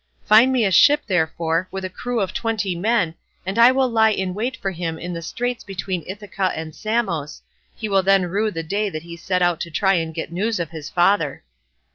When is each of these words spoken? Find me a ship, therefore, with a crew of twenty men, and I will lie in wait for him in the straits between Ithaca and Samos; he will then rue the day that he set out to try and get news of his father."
Find 0.25 0.51
me 0.51 0.65
a 0.65 0.71
ship, 0.71 1.03
therefore, 1.05 1.67
with 1.69 1.85
a 1.85 1.87
crew 1.91 2.21
of 2.21 2.33
twenty 2.33 2.73
men, 2.75 3.13
and 3.45 3.59
I 3.59 3.71
will 3.71 3.87
lie 3.87 4.09
in 4.09 4.33
wait 4.33 4.57
for 4.57 4.71
him 4.71 4.97
in 4.97 5.13
the 5.13 5.21
straits 5.21 5.63
between 5.63 6.03
Ithaca 6.07 6.51
and 6.55 6.73
Samos; 6.73 7.43
he 7.75 7.87
will 7.87 8.01
then 8.01 8.25
rue 8.25 8.49
the 8.49 8.63
day 8.63 8.89
that 8.89 9.03
he 9.03 9.15
set 9.15 9.43
out 9.43 9.59
to 9.59 9.69
try 9.69 9.93
and 9.93 10.11
get 10.11 10.31
news 10.31 10.59
of 10.59 10.71
his 10.71 10.89
father." 10.89 11.43